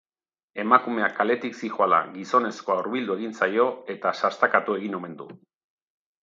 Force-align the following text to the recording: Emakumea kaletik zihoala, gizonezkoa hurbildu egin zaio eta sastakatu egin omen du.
Emakumea 0.61 1.09
kaletik 1.17 1.59
zihoala, 1.67 1.99
gizonezkoa 2.15 2.79
hurbildu 2.79 3.19
egin 3.21 3.37
zaio 3.43 3.67
eta 3.97 4.15
sastakatu 4.23 4.79
egin 4.81 4.99
omen 5.03 5.15
du. 5.23 5.29